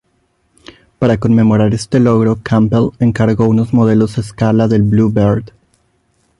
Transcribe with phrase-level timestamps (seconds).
[0.97, 5.51] Para conmemorar este logro, Campbell encargó unos modelos a escala del "Blue Bird".